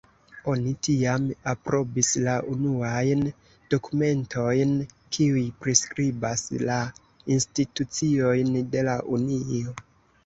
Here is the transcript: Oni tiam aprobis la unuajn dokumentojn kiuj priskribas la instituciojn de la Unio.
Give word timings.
Oni 0.51 0.71
tiam 0.85 1.25
aprobis 1.51 2.09
la 2.27 2.37
unuajn 2.53 3.21
dokumentojn 3.73 4.73
kiuj 5.17 5.45
priskribas 5.67 6.49
la 6.71 6.81
instituciojn 7.37 8.53
de 8.77 8.87
la 8.93 8.99
Unio. 9.19 9.81